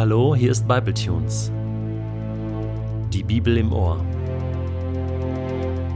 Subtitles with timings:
[0.00, 1.52] Hallo, hier ist Bibletunes.
[3.12, 4.02] Die Bibel im Ohr.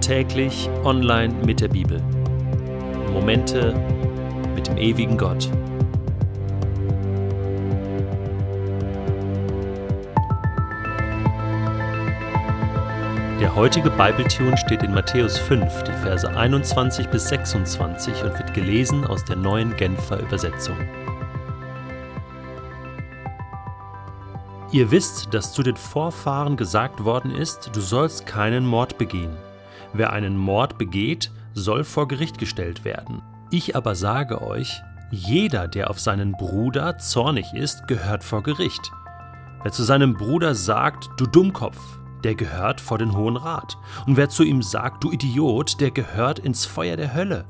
[0.02, 2.02] Täglich online mit der Bibel.
[3.14, 3.74] Momente
[4.54, 5.48] mit dem ewigen Gott.
[13.40, 19.06] Der heutige Bibletune steht in Matthäus 5, die Verse 21 bis 26 und wird gelesen
[19.06, 20.76] aus der neuen Genfer Übersetzung.
[24.74, 29.30] Ihr wisst, dass zu den Vorfahren gesagt worden ist, du sollst keinen Mord begehen.
[29.92, 33.22] Wer einen Mord begeht, soll vor Gericht gestellt werden.
[33.52, 38.90] Ich aber sage euch, jeder, der auf seinen Bruder zornig ist, gehört vor Gericht.
[39.62, 41.78] Wer zu seinem Bruder sagt, du Dummkopf,
[42.24, 43.76] der gehört vor den Hohen Rat.
[44.08, 47.44] Und wer zu ihm sagt, du Idiot, der gehört ins Feuer der Hölle.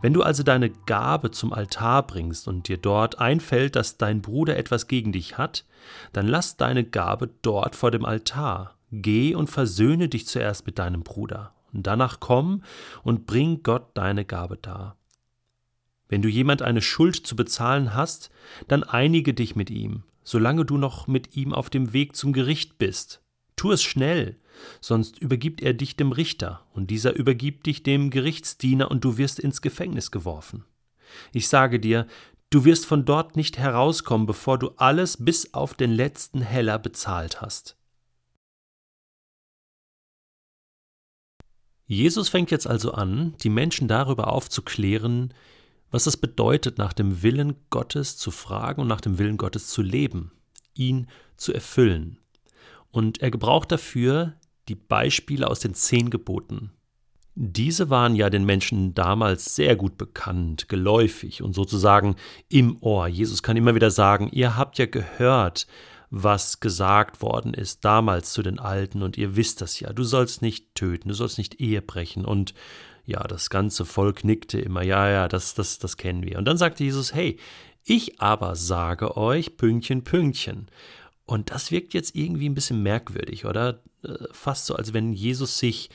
[0.00, 4.56] Wenn du also deine Gabe zum Altar bringst und dir dort einfällt, dass dein Bruder
[4.56, 5.64] etwas gegen dich hat,
[6.12, 8.76] dann lass deine Gabe dort vor dem Altar.
[8.92, 12.62] Geh und versöhne dich zuerst mit deinem Bruder, und danach komm
[13.02, 14.96] und bring Gott deine Gabe dar.
[16.08, 18.30] Wenn du jemand eine Schuld zu bezahlen hast,
[18.66, 22.78] dann einige dich mit ihm, solange du noch mit ihm auf dem Weg zum Gericht
[22.78, 23.20] bist.
[23.56, 24.36] Tu es schnell,
[24.80, 29.38] sonst übergibt er dich dem Richter, und dieser übergibt dich dem Gerichtsdiener, und du wirst
[29.38, 30.64] ins Gefängnis geworfen.
[31.32, 32.06] Ich sage dir,
[32.50, 37.40] du wirst von dort nicht herauskommen, bevor du alles bis auf den letzten Heller bezahlt
[37.40, 37.76] hast.
[41.86, 45.32] Jesus fängt jetzt also an, die Menschen darüber aufzuklären,
[45.90, 49.80] was es bedeutet, nach dem Willen Gottes zu fragen und nach dem Willen Gottes zu
[49.80, 50.32] leben,
[50.74, 52.18] ihn zu erfüllen.
[52.90, 54.34] Und er gebraucht dafür
[54.68, 56.70] die Beispiele aus den zehn Geboten.
[57.34, 62.16] Diese waren ja den Menschen damals sehr gut bekannt, geläufig und sozusagen
[62.48, 63.06] im Ohr.
[63.06, 65.68] Jesus kann immer wieder sagen, ihr habt ja gehört,
[66.10, 69.92] was gesagt worden ist damals zu den Alten und ihr wisst das ja.
[69.92, 72.54] Du sollst nicht töten, du sollst nicht Ehe brechen und
[73.04, 76.38] ja, das ganze Volk nickte immer, ja, ja, das, das, das kennen wir.
[76.38, 77.38] Und dann sagte Jesus, hey,
[77.84, 80.68] ich aber sage euch, Pünktchen, Pünktchen.
[81.28, 83.82] Und das wirkt jetzt irgendwie ein bisschen merkwürdig, oder?
[84.02, 85.90] Äh, fast so, als wenn Jesus sich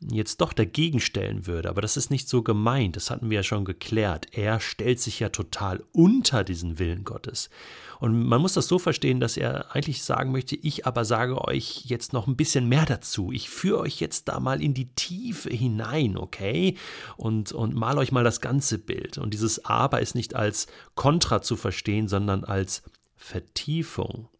[0.00, 1.68] jetzt doch dagegen stellen würde.
[1.68, 4.28] Aber das ist nicht so gemeint, das hatten wir ja schon geklärt.
[4.32, 7.50] Er stellt sich ja total unter diesen Willen Gottes.
[7.98, 11.84] Und man muss das so verstehen, dass er eigentlich sagen möchte, ich aber sage euch
[11.84, 13.32] jetzt noch ein bisschen mehr dazu.
[13.32, 16.78] Ich führe euch jetzt da mal in die Tiefe hinein, okay?
[17.18, 19.18] Und, und mal euch mal das ganze Bild.
[19.18, 22.82] Und dieses aber ist nicht als Kontra zu verstehen, sondern als
[23.14, 24.30] Vertiefung.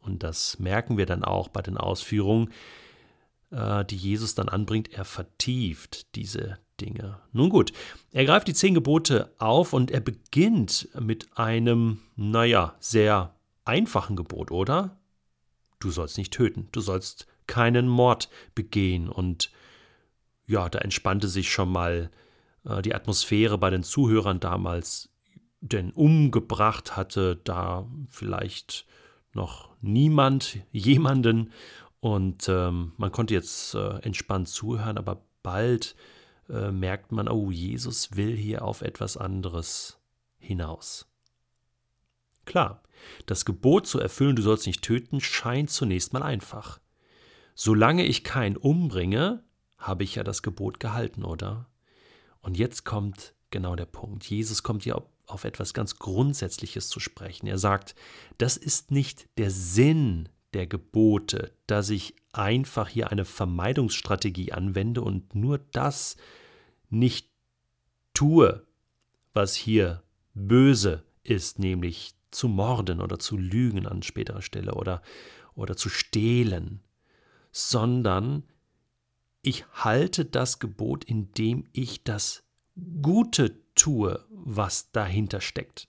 [0.00, 2.50] Und das merken wir dann auch bei den Ausführungen,
[3.50, 4.92] äh, die Jesus dann anbringt.
[4.92, 7.20] Er vertieft diese Dinge.
[7.32, 7.72] Nun gut,
[8.12, 13.34] er greift die zehn Gebote auf und er beginnt mit einem, naja, sehr
[13.64, 14.98] einfachen Gebot, oder?
[15.78, 19.08] Du sollst nicht töten, du sollst keinen Mord begehen.
[19.08, 19.50] Und
[20.46, 22.10] ja, da entspannte sich schon mal
[22.64, 25.10] äh, die Atmosphäre bei den Zuhörern damals,
[25.60, 28.86] denn umgebracht hatte da vielleicht
[29.32, 31.52] noch niemand jemanden
[32.00, 35.94] und ähm, man konnte jetzt äh, entspannt zuhören, aber bald
[36.48, 39.98] äh, merkt man, oh, Jesus will hier auf etwas anderes
[40.38, 41.06] hinaus.
[42.46, 42.82] Klar,
[43.26, 46.80] das Gebot zu erfüllen, du sollst nicht töten, scheint zunächst mal einfach.
[47.54, 49.44] Solange ich keinen umbringe,
[49.76, 51.68] habe ich ja das Gebot gehalten, oder?
[52.40, 54.24] Und jetzt kommt genau der Punkt.
[54.24, 54.96] Jesus kommt hier
[55.32, 57.46] auf etwas ganz Grundsätzliches zu sprechen.
[57.46, 57.94] Er sagt,
[58.38, 65.34] das ist nicht der Sinn der Gebote, dass ich einfach hier eine Vermeidungsstrategie anwende und
[65.34, 66.16] nur das
[66.88, 67.28] nicht
[68.14, 68.66] tue,
[69.32, 70.02] was hier
[70.34, 75.02] böse ist, nämlich zu morden oder zu lügen an späterer Stelle oder,
[75.54, 76.80] oder zu stehlen,
[77.52, 78.44] sondern
[79.42, 82.44] ich halte das Gebot, indem ich das
[83.02, 85.88] Gute tue, was dahinter steckt.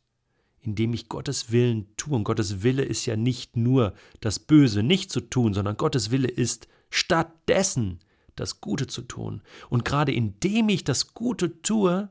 [0.62, 2.16] Indem ich Gottes Willen tue.
[2.16, 6.30] Und Gottes Wille ist ja nicht nur das Böse nicht zu tun, sondern Gottes Wille
[6.30, 8.00] ist stattdessen
[8.36, 9.42] das Gute zu tun.
[9.70, 12.10] Und gerade indem ich das Gute tue,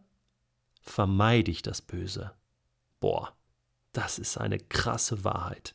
[0.83, 2.33] vermeide ich das Böse.
[2.99, 3.33] Boah,
[3.93, 5.75] das ist eine krasse Wahrheit.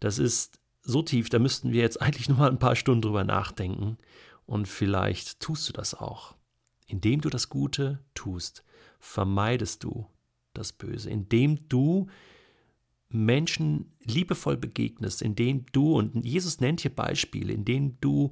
[0.00, 3.24] Das ist so tief, da müssten wir jetzt eigentlich nur mal ein paar Stunden drüber
[3.24, 3.96] nachdenken.
[4.44, 6.37] Und vielleicht tust du das auch.
[6.88, 8.64] Indem du das Gute tust,
[8.98, 10.06] vermeidest du
[10.54, 11.08] das Böse.
[11.10, 12.08] Indem du
[13.10, 18.30] Menschen liebevoll begegnest, indem du, und Jesus nennt hier Beispiele, indem du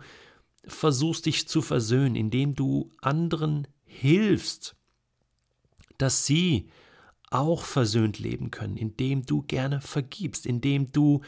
[0.65, 4.77] versuchst dich zu versöhnen, indem du anderen hilfst,
[5.99, 6.69] dass sie
[7.31, 11.23] auch versöhnt leben können, indem du gerne vergibst, indem du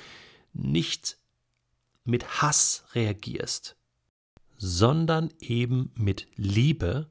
[0.53, 1.19] nicht
[2.05, 3.77] mit Hass reagierst,
[4.57, 7.09] sondern eben mit Liebe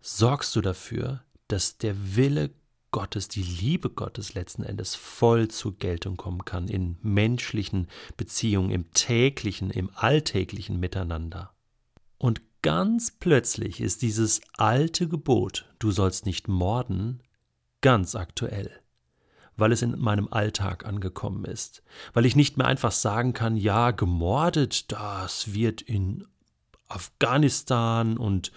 [0.00, 2.50] sorgst du dafür, dass der Wille
[2.90, 8.92] Gottes, die Liebe Gottes letzten Endes voll zur Geltung kommen kann in menschlichen Beziehungen, im
[8.92, 11.52] täglichen, im alltäglichen Miteinander.
[12.18, 17.22] Und ganz plötzlich ist dieses alte Gebot, du sollst nicht morden,
[17.80, 18.70] ganz aktuell,
[19.56, 21.82] weil es in meinem Alltag angekommen ist,
[22.12, 26.26] weil ich nicht mehr einfach sagen kann, ja, gemordet, das wird in
[26.88, 28.50] Afghanistan und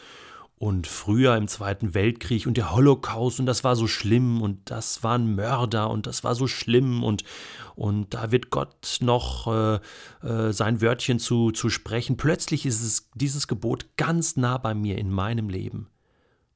[0.57, 5.03] und früher im Zweiten Weltkrieg und der Holocaust und das war so schlimm und das
[5.03, 7.23] waren Mörder und das war so schlimm und,
[7.75, 9.79] und da wird Gott noch äh,
[10.25, 12.17] äh, sein Wörtchen zu, zu sprechen.
[12.17, 15.89] Plötzlich ist es dieses Gebot ganz nah bei mir in meinem Leben,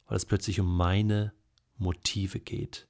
[0.07, 1.33] weil es plötzlich um meine
[1.77, 2.88] Motive geht,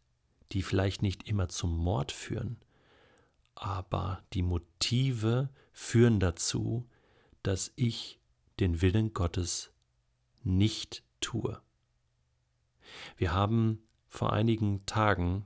[0.51, 2.57] die vielleicht nicht immer zum Mord führen,
[3.55, 6.87] aber die Motive führen dazu,
[7.43, 8.19] dass ich
[8.59, 9.71] den Willen Gottes
[10.47, 11.61] nicht tue.
[13.17, 15.45] Wir haben vor einigen Tagen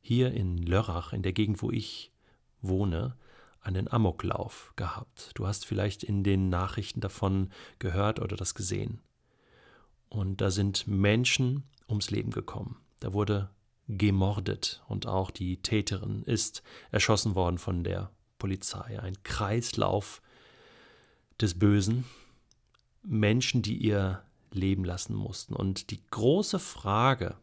[0.00, 2.12] hier in Lörrach, in der Gegend, wo ich
[2.60, 3.16] wohne,
[3.60, 5.32] einen Amoklauf gehabt.
[5.34, 9.00] Du hast vielleicht in den Nachrichten davon gehört oder das gesehen.
[10.08, 12.80] Und da sind Menschen ums Leben gekommen.
[13.00, 13.50] Da wurde
[13.88, 19.00] gemordet und auch die Täterin ist erschossen worden von der Polizei.
[19.00, 20.22] Ein Kreislauf
[21.40, 22.04] des Bösen.
[23.06, 25.54] Menschen, die ihr leben lassen mussten.
[25.54, 27.36] Und die große Frage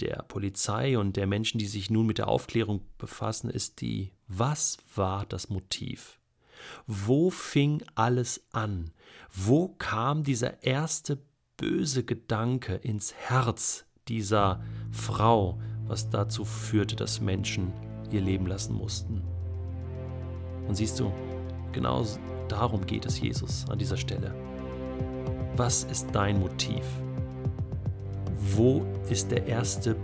[0.00, 4.78] der Polizei und der Menschen, die sich nun mit der Aufklärung befassen, ist die, was
[4.94, 6.18] war das Motiv?
[6.86, 8.92] Wo fing alles an?
[9.32, 11.18] Wo kam dieser erste
[11.56, 17.72] böse Gedanke ins Herz dieser Frau, was dazu führte, dass Menschen
[18.10, 19.22] ihr Leben lassen mussten?
[20.66, 21.12] Und siehst du,
[21.72, 22.04] genau
[22.48, 24.34] darum geht es Jesus an dieser Stelle.
[25.56, 26.84] Was ist dein Motiv?
[28.54, 29.96] Wo ist der erste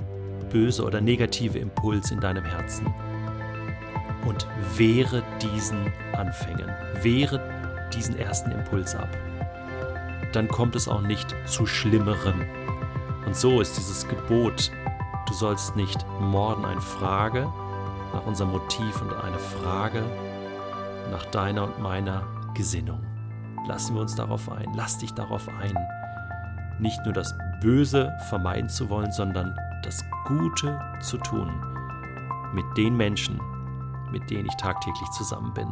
[0.50, 2.86] böse oder negative Impuls in deinem Herzen?
[4.26, 4.46] Und
[4.76, 6.70] wehre diesen Anfängen,
[7.02, 7.40] wehre
[7.94, 9.08] diesen ersten Impuls ab.
[10.32, 12.44] Dann kommt es auch nicht zu Schlimmerem.
[13.24, 14.70] Und so ist dieses Gebot,
[15.26, 17.50] du sollst nicht morden, eine Frage
[18.12, 20.02] nach unserem Motiv und eine Frage
[21.10, 22.22] nach deiner und meiner
[22.54, 23.04] Gesinnung
[23.66, 25.76] lassen wir uns darauf ein, lass dich darauf ein,
[26.78, 31.52] nicht nur das Böse vermeiden zu wollen, sondern das Gute zu tun
[32.54, 33.40] mit den Menschen,
[34.10, 35.68] mit denen ich tagtäglich zusammen bin.